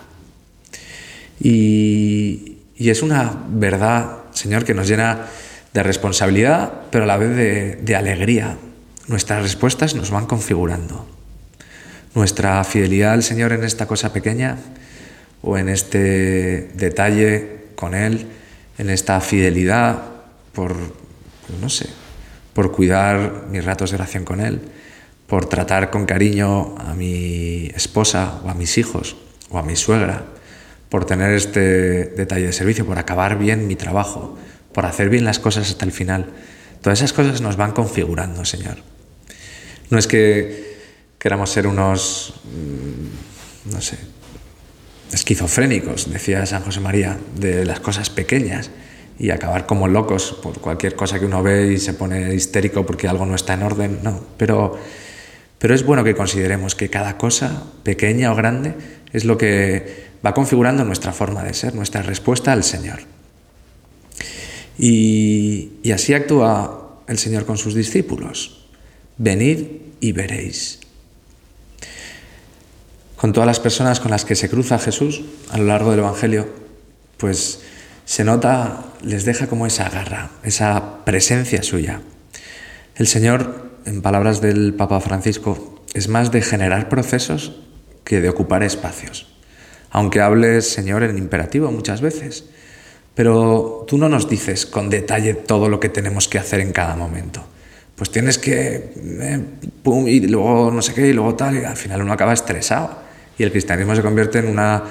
Y, 1.41 2.59
y 2.77 2.91
es 2.91 3.01
una 3.01 3.43
verdad, 3.49 4.19
Señor, 4.31 4.63
que 4.63 4.73
nos 4.73 4.87
llena 4.87 5.25
de 5.73 5.83
responsabilidad, 5.83 6.83
pero 6.91 7.03
a 7.03 7.07
la 7.07 7.17
vez 7.17 7.35
de, 7.35 7.75
de 7.75 7.95
alegría. 7.97 8.57
Nuestras 9.09 9.41
respuestas 9.41 9.95
nos 9.95 10.11
van 10.11 10.27
configurando 10.27 11.05
nuestra 12.15 12.63
fidelidad 12.63 13.13
al 13.13 13.23
Señor 13.23 13.53
en 13.53 13.63
esta 13.63 13.87
cosa 13.87 14.13
pequeña 14.13 14.57
o 15.41 15.57
en 15.57 15.69
este 15.69 16.69
detalle 16.75 17.63
con 17.75 17.95
Él, 17.95 18.27
en 18.77 18.89
esta 18.89 19.19
fidelidad 19.19 20.01
por, 20.53 20.75
no 21.61 21.69
sé, 21.69 21.87
por 22.53 22.71
cuidar 22.71 23.45
mis 23.49 23.65
ratos 23.65 23.91
de 23.91 23.97
oración 23.97 24.23
con 24.23 24.39
Él, 24.39 24.61
por 25.27 25.47
tratar 25.47 25.89
con 25.89 26.05
cariño 26.05 26.75
a 26.77 26.93
mi 26.93 27.71
esposa 27.75 28.41
o 28.45 28.49
a 28.49 28.53
mis 28.53 28.77
hijos 28.77 29.15
o 29.49 29.57
a 29.57 29.63
mi 29.63 29.75
suegra, 29.75 30.25
por 30.89 31.05
tener 31.05 31.33
este 31.33 32.05
detalle 32.05 32.45
de 32.45 32.53
servicio, 32.53 32.85
por 32.85 32.99
acabar 32.99 33.37
bien 33.37 33.67
mi 33.67 33.75
trabajo, 33.75 34.37
por 34.73 34.85
hacer 34.85 35.09
bien 35.09 35.25
las 35.25 35.39
cosas 35.39 35.69
hasta 35.69 35.85
el 35.85 35.91
final. 35.91 36.27
Todas 36.81 36.99
esas 36.99 37.13
cosas 37.13 37.41
nos 37.41 37.57
van 37.57 37.71
configurando, 37.71 38.45
Señor. 38.45 38.77
No 39.89 39.97
es 39.97 40.05
que 40.05 40.72
queramos 41.23 41.49
ser 41.49 41.67
unos, 41.67 42.33
mm, 42.43 43.71
no 43.71 43.79
sé, 43.79 43.97
esquizofrénicos, 45.13 46.11
decía 46.11 46.45
San 46.45 46.63
José 46.63 46.81
María, 46.81 47.17
de 47.39 47.63
las 47.63 47.79
cosas 47.79 48.09
pequeñas 48.09 48.71
y 49.17 49.29
acabar 49.29 49.65
como 49.65 49.87
locos 49.87 50.37
por 50.43 50.59
cualquier 50.59 50.97
cosa 50.97 51.19
que 51.19 51.25
uno 51.25 51.41
ve 51.41 51.71
y 51.71 51.77
se 51.77 51.93
pone 51.93 52.35
histérico 52.35 52.85
porque 52.85 53.07
algo 53.07 53.25
no 53.25 53.35
está 53.35 53.53
en 53.53 53.63
orden, 53.63 53.99
no, 54.03 54.19
pero, 54.35 54.77
pero 55.59 55.73
es 55.73 55.85
bueno 55.85 56.03
que 56.03 56.13
consideremos 56.13 56.75
que 56.75 56.89
cada 56.89 57.17
cosa, 57.17 57.67
pequeña 57.83 58.29
o 58.33 58.35
grande, 58.35 58.73
es 59.13 59.23
lo 59.23 59.37
que 59.37 60.11
va 60.25 60.33
configurando 60.33 60.83
nuestra 60.83 61.13
forma 61.13 61.41
de 61.41 61.53
ser, 61.53 61.73
nuestra 61.73 62.01
respuesta 62.01 62.51
al 62.51 62.65
Señor. 62.65 62.99
Y, 64.77 65.71
y 65.83 65.91
así 65.91 66.13
actúa 66.13 66.99
el 67.07 67.17
Señor 67.17 67.45
con 67.45 67.57
sus 67.57 67.75
discípulos. 67.75 68.67
Venid 69.17 69.67
y 70.01 70.11
veréis 70.11 70.82
con 73.23 73.31
todas 73.31 73.47
las 73.47 73.61
personas 73.61 74.01
con 74.01 74.11
las 74.11 74.25
que 74.25 74.35
se 74.35 74.49
cruza 74.49 74.77
Jesús 74.79 75.21
a 75.49 75.57
lo 75.57 75.63
largo 75.63 75.91
del 75.91 76.01
Evangelio, 76.01 76.45
pues 77.15 77.61
se 78.03 78.25
nota, 78.25 78.83
les 79.01 79.23
deja 79.23 79.47
como 79.47 79.65
esa 79.65 79.87
garra, 79.87 80.31
esa 80.43 81.05
presencia 81.05 81.63
suya. 81.63 82.01
El 82.97 83.07
Señor, 83.07 83.69
en 83.85 84.01
palabras 84.01 84.41
del 84.41 84.73
Papa 84.73 84.99
Francisco, 84.99 85.81
es 85.93 86.09
más 86.09 86.33
de 86.33 86.41
generar 86.41 86.89
procesos 86.89 87.61
que 88.03 88.19
de 88.19 88.27
ocupar 88.27 88.61
espacios. 88.61 89.33
Aunque 89.89 90.19
hables, 90.19 90.69
Señor, 90.69 91.01
en 91.03 91.17
imperativo 91.17 91.71
muchas 91.71 92.01
veces. 92.01 92.49
Pero 93.15 93.85
tú 93.87 93.97
no 93.97 94.09
nos 94.09 94.27
dices 94.27 94.65
con 94.65 94.89
detalle 94.89 95.33
todo 95.33 95.69
lo 95.69 95.79
que 95.79 95.87
tenemos 95.87 96.27
que 96.27 96.39
hacer 96.39 96.59
en 96.59 96.73
cada 96.73 96.97
momento. 96.97 97.41
Pues 97.95 98.09
tienes 98.09 98.37
que, 98.37 98.91
eh, 98.97 99.39
pum, 99.81 100.09
y 100.09 100.19
luego 100.27 100.71
no 100.71 100.81
sé 100.81 100.93
qué, 100.93 101.07
y 101.07 101.13
luego 101.13 101.35
tal, 101.35 101.55
y 101.55 101.63
al 101.63 101.77
final 101.77 102.01
uno 102.01 102.11
acaba 102.11 102.33
estresado 102.33 103.02
y 103.37 103.43
el 103.43 103.51
cristianismo 103.51 103.95
se 103.95 104.01
convierte 104.01 104.39
en 104.39 104.47
una 104.47 104.83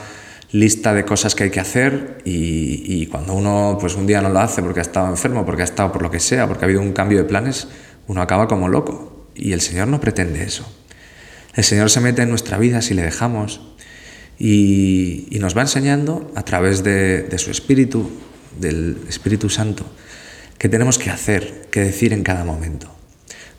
lista 0.52 0.92
de 0.92 1.04
cosas 1.04 1.34
que 1.34 1.44
hay 1.44 1.50
que 1.50 1.60
hacer 1.60 2.18
y, 2.24 3.06
cuando 3.06 3.34
uno 3.34 3.78
pues 3.80 3.94
un 3.94 4.06
día 4.06 4.20
no 4.20 4.28
lo 4.28 4.40
hace 4.40 4.62
porque 4.62 4.80
ha 4.80 4.82
estado 4.82 5.08
enfermo, 5.08 5.44
porque 5.44 5.62
ha 5.62 5.64
estado 5.64 5.92
por 5.92 6.02
lo 6.02 6.10
que 6.10 6.20
sea, 6.20 6.46
porque 6.46 6.64
ha 6.64 6.66
habido 6.66 6.80
un 6.80 6.92
cambio 6.92 7.18
de 7.18 7.24
planes, 7.24 7.68
uno 8.06 8.22
acaba 8.22 8.48
como 8.48 8.68
loco. 8.68 9.28
Y 9.34 9.52
el 9.52 9.60
Señor 9.60 9.88
no 9.88 10.00
pretende 10.00 10.42
eso. 10.42 10.70
El 11.54 11.64
Señor 11.64 11.90
se 11.90 12.00
mete 12.00 12.22
en 12.22 12.28
nuestra 12.28 12.58
vida 12.58 12.82
si 12.82 12.94
le 12.94 13.02
dejamos 13.02 13.60
y, 14.38 15.28
nos 15.40 15.56
va 15.56 15.62
enseñando 15.62 16.30
a 16.34 16.44
través 16.44 16.84
de, 16.84 17.22
de 17.22 17.38
su 17.38 17.50
Espíritu, 17.50 18.10
del 18.58 18.98
Espíritu 19.08 19.48
Santo, 19.48 19.84
qué 20.58 20.68
tenemos 20.68 20.98
que 20.98 21.10
hacer, 21.10 21.66
qué 21.70 21.80
decir 21.80 22.12
en 22.12 22.22
cada 22.22 22.44
momento. 22.44 22.88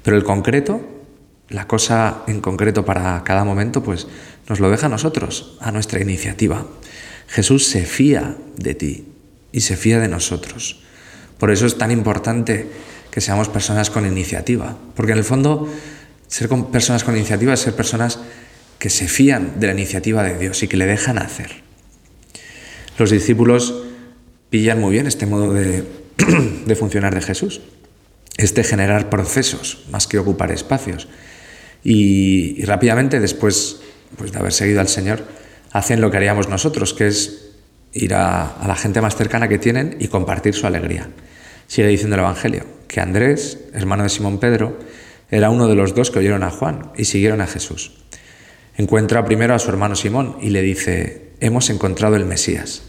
Pero 0.03 0.15
el 0.15 0.23
concreto 0.23 0.93
la 1.53 1.67
cosa 1.67 2.23
en 2.27 2.41
concreto 2.41 2.83
para 2.83 3.23
cada 3.23 3.43
momento, 3.43 3.83
pues 3.83 4.07
nos 4.47 4.59
lo 4.59 4.69
deja 4.69 4.87
a 4.87 4.89
nosotros, 4.89 5.57
a 5.59 5.71
nuestra 5.71 6.01
iniciativa. 6.01 6.67
Jesús 7.27 7.67
se 7.67 7.85
fía 7.85 8.37
de 8.57 8.75
ti 8.75 9.05
y 9.51 9.61
se 9.61 9.77
fía 9.77 9.99
de 9.99 10.07
nosotros. 10.07 10.81
Por 11.37 11.51
eso 11.51 11.65
es 11.65 11.77
tan 11.77 11.91
importante 11.91 12.67
que 13.11 13.21
seamos 13.21 13.49
personas 13.49 13.89
con 13.89 14.05
iniciativa, 14.05 14.77
porque 14.95 15.11
en 15.11 15.19
el 15.19 15.23
fondo 15.23 15.67
ser 16.27 16.49
personas 16.71 17.03
con 17.03 17.15
iniciativa 17.15 17.53
es 17.53 17.59
ser 17.59 17.75
personas 17.75 18.19
que 18.79 18.89
se 18.89 19.07
fían 19.07 19.59
de 19.59 19.67
la 19.67 19.73
iniciativa 19.73 20.23
de 20.23 20.37
Dios 20.37 20.63
y 20.63 20.67
que 20.67 20.77
le 20.77 20.85
dejan 20.85 21.17
hacer. 21.17 21.63
Los 22.97 23.11
discípulos 23.11 23.73
pillan 24.49 24.79
muy 24.79 24.91
bien 24.91 25.07
este 25.07 25.25
modo 25.25 25.53
de, 25.53 25.83
de 26.65 26.75
funcionar 26.75 27.13
de 27.13 27.21
Jesús, 27.21 27.61
este 28.37 28.63
generar 28.63 29.09
procesos 29.09 29.83
más 29.91 30.07
que 30.07 30.19
ocupar 30.19 30.51
espacios. 30.51 31.07
Y, 31.83 32.63
rápidamente, 32.65 33.19
después 33.19 33.81
pues, 34.17 34.31
de 34.31 34.39
haber 34.39 34.53
seguido 34.53 34.81
al 34.81 34.87
Señor, 34.87 35.23
hacen 35.71 36.01
lo 36.01 36.11
que 36.11 36.17
haríamos 36.17 36.49
nosotros, 36.49 36.93
que 36.93 37.07
es 37.07 37.51
ir 37.93 38.13
a, 38.13 38.57
la 38.65 38.75
gente 38.75 39.01
más 39.01 39.15
cercana 39.15 39.47
que 39.47 39.59
tienen 39.59 39.97
y 39.99 40.07
compartir 40.07 40.53
su 40.53 40.67
alegría. 40.67 41.09
Sigue 41.67 41.87
diciendo 41.87 42.15
el 42.15 42.21
Evangelio 42.21 42.65
que 42.87 43.01
Andrés, 43.01 43.59
hermano 43.73 44.03
de 44.03 44.09
Simón 44.09 44.39
Pedro, 44.39 44.77
era 45.31 45.49
uno 45.49 45.67
de 45.67 45.75
los 45.75 45.95
dos 45.95 46.11
que 46.11 46.19
oyeron 46.19 46.43
a 46.43 46.51
Juan 46.51 46.91
y 46.95 47.05
siguieron 47.05 47.41
a 47.41 47.47
Jesús. 47.47 48.03
Encuentra 48.77 49.25
primero 49.25 49.53
a 49.55 49.59
su 49.59 49.69
hermano 49.69 49.95
Simón 49.95 50.37
y 50.41 50.49
le 50.49 50.61
dice, 50.61 51.31
hemos 51.39 51.69
encontrado 51.69 52.15
el 52.15 52.25
Mesías. 52.25 52.83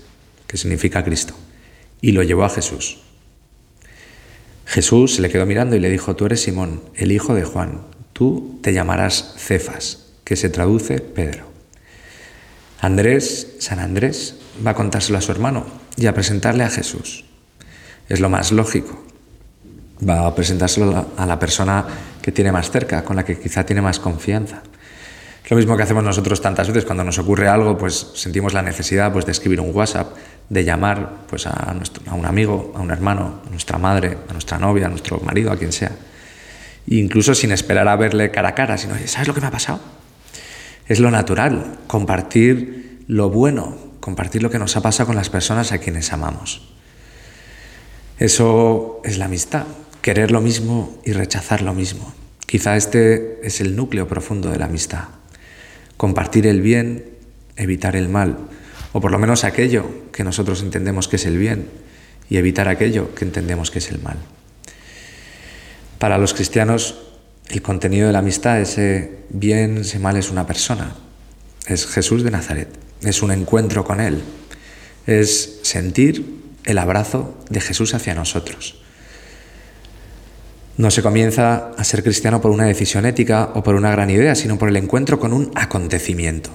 que 0.46 0.58
significa 0.58 1.02
Cristo, 1.02 1.34
y 2.00 2.12
lo 2.12 2.22
llevó 2.22 2.44
a 2.44 2.50
Jesús. 2.50 3.00
Jesús 4.66 5.16
se 5.16 5.22
le 5.22 5.30
quedó 5.30 5.46
mirando 5.46 5.74
y 5.74 5.80
le 5.80 5.90
dijo, 5.90 6.14
tú 6.16 6.26
eres 6.26 6.42
Simón, 6.42 6.82
el 6.94 7.12
hijo 7.12 7.34
de 7.34 7.44
Juan, 7.44 7.82
tú 8.12 8.60
te 8.62 8.72
llamarás 8.72 9.34
Cefas, 9.36 10.03
que 10.24 10.36
se 10.36 10.48
traduce 10.48 11.00
Pedro. 11.00 11.44
Andrés, 12.80 13.56
San 13.60 13.78
Andrés, 13.78 14.36
va 14.64 14.72
a 14.72 14.74
contárselo 14.74 15.18
a 15.18 15.20
su 15.20 15.32
hermano 15.32 15.64
y 15.96 16.06
a 16.06 16.14
presentarle 16.14 16.64
a 16.64 16.70
Jesús. 16.70 17.24
Es 18.08 18.20
lo 18.20 18.28
más 18.28 18.52
lógico. 18.52 19.02
Va 20.06 20.26
a 20.26 20.34
presentárselo 20.34 21.06
a 21.16 21.26
la 21.26 21.38
persona 21.38 21.86
que 22.20 22.32
tiene 22.32 22.52
más 22.52 22.70
cerca, 22.70 23.04
con 23.04 23.16
la 23.16 23.24
que 23.24 23.38
quizá 23.38 23.64
tiene 23.64 23.80
más 23.80 24.00
confianza. 24.00 24.62
Lo 25.48 25.56
mismo 25.56 25.76
que 25.76 25.82
hacemos 25.82 26.02
nosotros 26.02 26.40
tantas 26.40 26.68
veces 26.68 26.84
cuando 26.84 27.04
nos 27.04 27.18
ocurre 27.18 27.48
algo, 27.48 27.76
pues 27.76 28.12
sentimos 28.14 28.54
la 28.54 28.62
necesidad 28.62 29.12
pues, 29.12 29.26
de 29.26 29.32
escribir 29.32 29.60
un 29.60 29.74
WhatsApp, 29.74 30.14
de 30.48 30.64
llamar 30.64 31.26
pues, 31.28 31.46
a 31.46 31.74
un 32.12 32.26
amigo, 32.26 32.72
a 32.74 32.80
un 32.80 32.90
hermano, 32.90 33.40
a 33.46 33.50
nuestra 33.50 33.78
madre, 33.78 34.18
a 34.28 34.32
nuestra 34.32 34.58
novia, 34.58 34.86
a 34.86 34.88
nuestro 34.88 35.20
marido, 35.20 35.52
a 35.52 35.56
quien 35.56 35.72
sea. 35.72 35.92
incluso 36.86 37.34
sin 37.34 37.52
esperar 37.52 37.88
a 37.88 37.96
verle 37.96 38.30
cara 38.30 38.50
a 38.50 38.54
cara, 38.54 38.76
sino, 38.76 38.94
¿sabes 39.06 39.28
lo 39.28 39.34
que 39.34 39.40
me 39.40 39.46
ha 39.46 39.50
pasado? 39.50 39.80
Es 40.86 41.00
lo 41.00 41.10
natural, 41.10 41.78
compartir 41.86 43.04
lo 43.06 43.30
bueno, 43.30 43.76
compartir 44.00 44.42
lo 44.42 44.50
que 44.50 44.58
nos 44.58 44.76
ha 44.76 44.82
pasado 44.82 45.08
con 45.08 45.16
las 45.16 45.30
personas 45.30 45.72
a 45.72 45.78
quienes 45.78 46.12
amamos. 46.12 46.74
Eso 48.18 49.00
es 49.04 49.18
la 49.18 49.24
amistad, 49.24 49.64
querer 50.02 50.30
lo 50.30 50.40
mismo 50.40 51.00
y 51.04 51.12
rechazar 51.12 51.62
lo 51.62 51.74
mismo. 51.74 52.12
Quizá 52.46 52.76
este 52.76 53.40
es 53.46 53.60
el 53.60 53.76
núcleo 53.76 54.06
profundo 54.06 54.50
de 54.50 54.58
la 54.58 54.66
amistad 54.66 55.04
compartir 55.96 56.46
el 56.46 56.60
bien, 56.60 57.04
evitar 57.56 57.96
el 57.96 58.08
mal, 58.08 58.36
o 58.92 59.00
por 59.00 59.10
lo 59.10 59.18
menos 59.18 59.44
aquello 59.44 59.86
que 60.12 60.24
nosotros 60.24 60.62
entendemos 60.62 61.08
que 61.08 61.16
es 61.16 61.26
el 61.26 61.38
bien 61.38 61.68
y 62.28 62.36
evitar 62.36 62.68
aquello 62.68 63.14
que 63.14 63.24
entendemos 63.24 63.70
que 63.70 63.78
es 63.78 63.90
el 63.90 64.00
mal. 64.00 64.16
Para 65.98 66.18
los 66.18 66.34
cristianos, 66.34 66.98
el 67.48 67.62
contenido 67.62 68.06
de 68.06 68.12
la 68.12 68.20
amistad, 68.20 68.60
ese 68.60 69.18
bien, 69.30 69.78
ese 69.78 69.98
mal 69.98 70.16
es 70.16 70.30
una 70.30 70.46
persona, 70.46 70.94
es 71.66 71.86
Jesús 71.86 72.22
de 72.22 72.30
Nazaret, 72.30 72.68
es 73.02 73.22
un 73.22 73.30
encuentro 73.30 73.84
con 73.84 74.00
Él, 74.00 74.22
es 75.06 75.60
sentir 75.62 76.42
el 76.64 76.78
abrazo 76.78 77.36
de 77.50 77.60
Jesús 77.60 77.94
hacia 77.94 78.14
nosotros. 78.14 78.80
No 80.76 80.90
se 80.90 81.02
comienza 81.02 81.70
a 81.76 81.84
ser 81.84 82.02
cristiano 82.02 82.40
por 82.40 82.50
una 82.50 82.64
decisión 82.64 83.06
ética 83.06 83.52
o 83.54 83.62
por 83.62 83.76
una 83.76 83.92
gran 83.92 84.10
idea, 84.10 84.34
sino 84.34 84.58
por 84.58 84.68
el 84.68 84.76
encuentro 84.76 85.20
con 85.20 85.32
un 85.32 85.52
acontecimiento, 85.54 86.50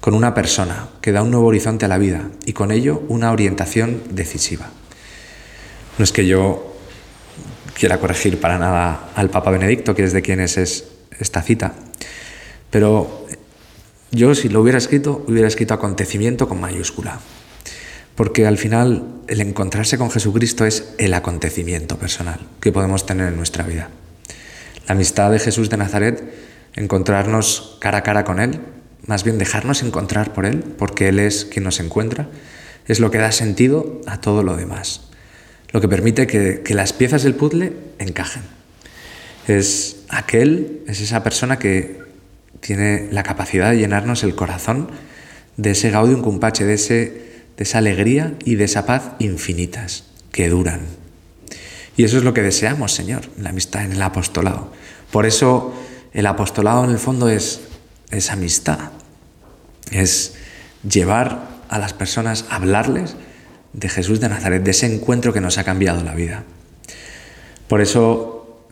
con 0.00 0.14
una 0.14 0.34
persona 0.34 0.90
que 1.00 1.10
da 1.10 1.22
un 1.22 1.32
nuevo 1.32 1.46
horizonte 1.46 1.86
a 1.86 1.88
la 1.88 1.98
vida 1.98 2.30
y 2.46 2.52
con 2.52 2.70
ello 2.70 3.02
una 3.08 3.32
orientación 3.32 4.02
decisiva. 4.10 4.70
No 5.98 6.04
es 6.04 6.12
que 6.12 6.26
yo 6.26 6.67
quiera 7.78 7.98
corregir 7.98 8.40
para 8.40 8.58
nada 8.58 9.10
al 9.14 9.30
Papa 9.30 9.50
Benedicto, 9.50 9.94
que 9.94 10.04
es 10.04 10.12
de 10.12 10.22
quienes 10.22 10.56
es 10.56 10.84
esta 11.18 11.42
cita, 11.42 11.74
pero 12.70 13.26
yo 14.10 14.34
si 14.34 14.48
lo 14.48 14.60
hubiera 14.60 14.78
escrito, 14.78 15.24
hubiera 15.28 15.48
escrito 15.48 15.74
acontecimiento 15.74 16.48
con 16.48 16.60
mayúscula. 16.60 17.20
Porque 18.14 18.46
al 18.46 18.58
final 18.58 19.04
el 19.28 19.40
encontrarse 19.40 19.96
con 19.96 20.10
Jesucristo 20.10 20.64
es 20.64 20.92
el 20.98 21.14
acontecimiento 21.14 21.98
personal 21.98 22.40
que 22.60 22.72
podemos 22.72 23.06
tener 23.06 23.28
en 23.28 23.36
nuestra 23.36 23.64
vida. 23.64 23.90
La 24.88 24.94
amistad 24.94 25.30
de 25.30 25.38
Jesús 25.38 25.70
de 25.70 25.76
Nazaret, 25.76 26.24
encontrarnos 26.74 27.76
cara 27.80 27.98
a 27.98 28.02
cara 28.02 28.24
con 28.24 28.40
Él, 28.40 28.60
más 29.06 29.22
bien 29.22 29.38
dejarnos 29.38 29.82
encontrar 29.82 30.32
por 30.32 30.46
Él, 30.46 30.64
porque 30.76 31.08
Él 31.08 31.20
es 31.20 31.44
quien 31.44 31.64
nos 31.64 31.78
encuentra, 31.78 32.28
es 32.86 32.98
lo 32.98 33.10
que 33.10 33.18
da 33.18 33.30
sentido 33.30 34.00
a 34.06 34.20
todo 34.20 34.42
lo 34.42 34.56
demás, 34.56 35.07
lo 35.70 35.80
que 35.80 35.88
permite 35.88 36.26
que, 36.26 36.62
las 36.74 36.92
piezas 36.92 37.22
del 37.22 37.34
puzzle 37.34 37.72
encajen. 37.98 38.42
Es 39.46 40.04
aquel, 40.08 40.82
es 40.86 41.00
esa 41.00 41.22
persona 41.22 41.58
que 41.58 41.98
tiene 42.60 43.08
la 43.12 43.22
capacidad 43.22 43.70
de 43.70 43.78
llenarnos 43.78 44.24
el 44.24 44.34
corazón 44.34 44.90
de 45.56 45.70
ese 45.72 45.90
gaudium 45.90 46.22
cumpache, 46.22 46.64
de 46.64 46.74
ese 46.74 47.28
de 47.58 47.64
esa 47.64 47.78
alegría 47.78 48.34
y 48.44 48.54
de 48.54 48.64
esa 48.64 48.86
paz 48.86 49.10
infinitas, 49.18 50.04
que 50.30 50.48
duran. 50.48 50.82
Y 51.96 52.04
eso 52.04 52.16
es 52.16 52.22
lo 52.22 52.32
que 52.32 52.42
deseamos, 52.42 52.92
Señor, 52.92 53.22
la 53.36 53.50
amistad, 53.50 53.84
en 53.84 53.92
el 53.92 54.00
apostolado. 54.00 54.72
Por 55.10 55.26
eso 55.26 55.74
el 56.12 56.26
apostolado 56.26 56.84
en 56.84 56.90
el 56.90 56.98
fondo 56.98 57.28
es, 57.28 57.60
es 58.10 58.30
amistad, 58.30 58.92
es 59.90 60.34
llevar 60.88 61.48
a 61.68 61.80
las 61.80 61.92
personas, 61.92 62.44
hablarles 62.48 63.16
de 63.72 63.88
Jesús 63.88 64.20
de 64.20 64.28
Nazaret, 64.28 64.62
de 64.62 64.70
ese 64.70 64.92
encuentro 64.92 65.32
que 65.32 65.40
nos 65.40 65.58
ha 65.58 65.64
cambiado 65.64 66.02
la 66.02 66.14
vida. 66.14 66.44
Por 67.68 67.80
eso 67.80 68.64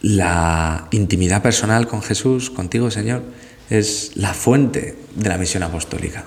la 0.00 0.88
intimidad 0.90 1.42
personal 1.42 1.86
con 1.88 2.02
Jesús, 2.02 2.50
contigo, 2.50 2.90
Señor, 2.90 3.22
es 3.68 4.12
la 4.14 4.32
fuente 4.32 4.96
de 5.14 5.28
la 5.28 5.38
misión 5.38 5.62
apostólica. 5.62 6.24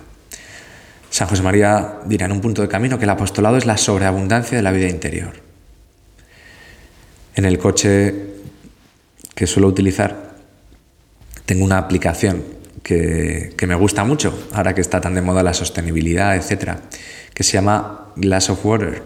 San 1.09 1.27
José 1.27 1.41
María 1.41 1.99
dirá 2.05 2.25
en 2.25 2.31
un 2.31 2.41
punto 2.41 2.61
de 2.61 2.67
camino 2.67 2.97
que 2.97 3.05
el 3.05 3.09
apostolado 3.09 3.57
es 3.57 3.65
la 3.65 3.77
sobreabundancia 3.77 4.57
de 4.57 4.63
la 4.63 4.71
vida 4.71 4.87
interior. 4.87 5.33
En 7.35 7.45
el 7.45 7.57
coche 7.57 8.13
que 9.35 9.47
suelo 9.47 9.67
utilizar 9.67 10.31
tengo 11.45 11.65
una 11.65 11.77
aplicación 11.77 12.60
que, 12.83 13.53
me 13.67 13.75
gusta 13.75 14.03
mucho, 14.03 14.47
ahora 14.53 14.73
que 14.73 14.81
está 14.81 15.01
tan 15.01 15.15
de 15.15 15.21
moda 15.21 15.43
la 15.43 15.53
sostenibilidad, 15.53 16.35
etcétera, 16.35 16.81
que 17.33 17.43
se 17.43 17.53
llama 17.53 18.11
Glass 18.15 18.49
of 18.49 18.65
Water. 18.65 19.03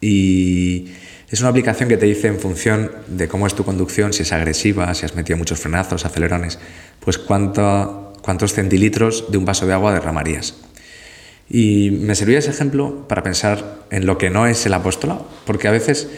Y 0.00 0.88
es 1.30 1.40
una 1.40 1.50
aplicación 1.50 1.88
que 1.88 1.96
te 1.96 2.06
dice 2.06 2.28
en 2.28 2.38
función 2.38 2.90
de 3.06 3.28
cómo 3.28 3.46
es 3.46 3.54
tu 3.54 3.64
conducción, 3.64 4.12
si 4.12 4.22
es 4.22 4.32
agresiva, 4.32 4.92
si 4.94 5.04
has 5.04 5.14
metido 5.14 5.36
muchos 5.36 5.60
frenazos, 5.60 6.04
acelerones, 6.04 6.58
pues 7.00 7.18
cuántos 7.18 8.52
centilitros 8.52 9.30
de 9.30 9.38
un 9.38 9.44
vaso 9.44 9.66
de 9.66 9.74
agua 9.74 9.92
derramarías. 9.92 10.54
Y 11.48 11.90
me 11.90 12.14
servía 12.14 12.38
ese 12.38 12.50
ejemplo 12.50 13.08
para 13.08 13.24
pensar 13.24 13.80
en 13.90 14.06
lo 14.06 14.18
que 14.18 14.30
no 14.30 14.46
es 14.46 14.64
el 14.66 14.74
apostolado, 14.74 15.28
porque 15.44 15.66
a 15.66 15.72
veces 15.72 16.08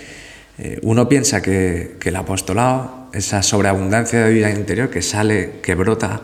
eh, 0.58 0.78
uno 0.82 1.08
piensa 1.08 1.40
que, 1.40 1.96
el 2.02 2.16
apostolado, 2.16 3.08
esa 3.14 3.42
sobreabundancia 3.42 4.24
de 4.24 4.32
vida 4.32 4.50
interior 4.50 4.90
que 4.90 5.00
sale, 5.00 5.54
que 5.62 5.74
brota, 5.74 6.20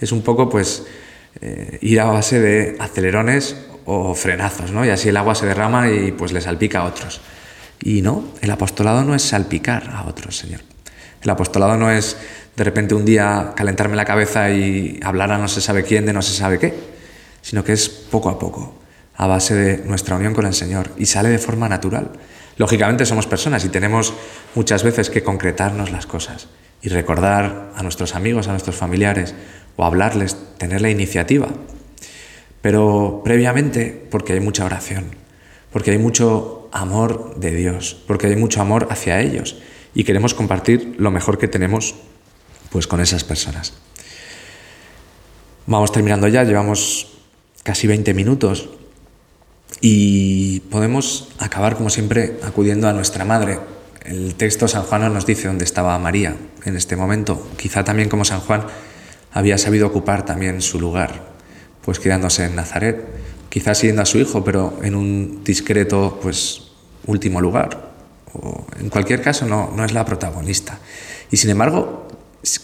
es 0.00 0.12
un 0.12 0.22
poco 0.22 0.48
pues 0.48 0.84
eh, 1.40 1.78
ir 1.82 2.00
a 2.00 2.06
base 2.06 2.40
de 2.40 2.76
acelerones 2.78 3.56
o 3.84 4.14
frenazos, 4.14 4.72
¿no? 4.72 4.84
Y 4.84 4.90
así 4.90 5.08
el 5.08 5.16
agua 5.16 5.34
se 5.34 5.46
derrama 5.46 5.90
y 5.90 6.12
pues 6.12 6.32
le 6.32 6.40
salpica 6.40 6.80
a 6.80 6.84
otros. 6.84 7.20
Y 7.82 8.02
no, 8.02 8.24
el 8.40 8.50
apostolado 8.50 9.04
no 9.04 9.14
es 9.14 9.22
salpicar 9.22 9.90
a 9.90 10.06
otros, 10.06 10.36
Señor. 10.36 10.60
El 11.22 11.30
apostolado 11.30 11.76
no 11.76 11.90
es 11.90 12.16
de 12.56 12.64
repente 12.64 12.94
un 12.94 13.04
día 13.04 13.52
calentarme 13.56 13.96
la 13.96 14.04
cabeza 14.04 14.50
y 14.50 14.98
hablar 15.02 15.32
a 15.32 15.38
no 15.38 15.48
se 15.48 15.60
sabe 15.60 15.82
quién 15.82 16.06
de 16.06 16.12
no 16.12 16.22
se 16.22 16.34
sabe 16.34 16.58
qué 16.58 16.90
sino 17.42 17.64
que 17.64 17.72
es 17.72 17.88
poco 17.88 18.28
a 18.28 18.38
poco, 18.38 18.74
a 19.16 19.26
base 19.26 19.54
de 19.54 19.84
nuestra 19.84 20.16
unión 20.16 20.34
con 20.34 20.46
el 20.46 20.54
Señor 20.54 20.90
y 20.96 21.06
sale 21.06 21.28
de 21.28 21.38
forma 21.38 21.68
natural. 21.68 22.12
Lógicamente 22.56 23.06
somos 23.06 23.26
personas 23.26 23.64
y 23.64 23.68
tenemos 23.68 24.12
muchas 24.54 24.82
veces 24.82 25.10
que 25.10 25.22
concretarnos 25.22 25.90
las 25.90 26.06
cosas 26.06 26.48
y 26.82 26.88
recordar 26.88 27.72
a 27.74 27.82
nuestros 27.82 28.14
amigos, 28.14 28.48
a 28.48 28.52
nuestros 28.52 28.76
familiares 28.76 29.34
o 29.76 29.84
hablarles, 29.84 30.36
tener 30.58 30.80
la 30.80 30.90
iniciativa. 30.90 31.48
Pero 32.62 33.22
previamente 33.24 34.06
porque 34.10 34.34
hay 34.34 34.40
mucha 34.40 34.64
oración, 34.64 35.06
porque 35.72 35.92
hay 35.92 35.98
mucho 35.98 36.68
amor 36.72 37.36
de 37.36 37.52
Dios, 37.52 38.02
porque 38.06 38.26
hay 38.26 38.36
mucho 38.36 38.60
amor 38.60 38.88
hacia 38.90 39.20
ellos 39.20 39.56
y 39.94 40.04
queremos 40.04 40.34
compartir 40.34 40.94
lo 40.98 41.10
mejor 41.10 41.38
que 41.38 41.48
tenemos 41.48 41.94
pues 42.70 42.86
con 42.86 43.00
esas 43.00 43.24
personas. 43.24 43.74
Vamos 45.66 45.92
terminando 45.92 46.28
ya, 46.28 46.44
llevamos 46.44 47.18
casi 47.62 47.86
20 47.86 48.14
minutos 48.14 48.68
y 49.80 50.60
podemos 50.70 51.28
acabar, 51.38 51.76
como 51.76 51.90
siempre, 51.90 52.38
acudiendo 52.42 52.88
a 52.88 52.92
nuestra 52.92 53.24
madre. 53.24 53.58
El 54.04 54.34
texto 54.34 54.68
San 54.68 54.82
Juan 54.82 55.12
nos 55.12 55.26
dice 55.26 55.48
dónde 55.48 55.64
estaba 55.64 55.98
María 55.98 56.36
en 56.64 56.76
este 56.76 56.96
momento. 56.96 57.48
Quizá 57.56 57.84
también 57.84 58.08
como 58.08 58.24
San 58.24 58.40
Juan 58.40 58.66
había 59.32 59.58
sabido 59.58 59.86
ocupar 59.86 60.24
también 60.24 60.60
su 60.60 60.80
lugar, 60.80 61.22
pues 61.82 61.98
quedándose 61.98 62.44
en 62.44 62.56
Nazaret, 62.56 63.04
quizá 63.48 63.74
siguiendo 63.74 64.02
a 64.02 64.06
su 64.06 64.18
hijo, 64.18 64.44
pero 64.44 64.78
en 64.82 64.94
un 64.94 65.42
discreto, 65.44 66.18
pues, 66.22 66.72
último 67.06 67.40
lugar. 67.40 67.90
En 68.78 68.90
cualquier 68.90 69.22
caso, 69.22 69.46
no, 69.46 69.72
no 69.74 69.84
es 69.84 69.92
la 69.92 70.04
protagonista. 70.04 70.78
Y 71.30 71.36
sin 71.36 71.50
embargo, 71.50 72.08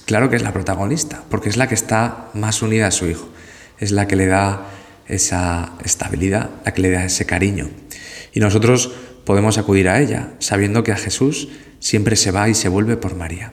claro 0.04 0.30
que 0.30 0.36
es 0.36 0.42
la 0.42 0.52
protagonista, 0.52 1.22
porque 1.28 1.48
es 1.48 1.56
la 1.56 1.68
que 1.68 1.74
está 1.74 2.28
más 2.34 2.62
unida 2.62 2.86
a 2.86 2.90
su 2.90 3.06
hijo, 3.06 3.28
es 3.78 3.92
la 3.92 4.06
que 4.06 4.16
le 4.16 4.26
da 4.26 4.66
esa 5.08 5.72
estabilidad, 5.84 6.50
la 6.64 6.72
que 6.72 6.82
le 6.82 6.90
da 6.90 7.04
ese 7.04 7.26
cariño. 7.26 7.68
Y 8.32 8.40
nosotros 8.40 8.92
podemos 9.24 9.58
acudir 9.58 9.88
a 9.88 10.00
ella, 10.00 10.30
sabiendo 10.38 10.82
que 10.82 10.92
a 10.92 10.96
Jesús 10.96 11.48
siempre 11.80 12.16
se 12.16 12.30
va 12.30 12.48
y 12.48 12.54
se 12.54 12.68
vuelve 12.68 12.96
por 12.96 13.16
María. 13.16 13.52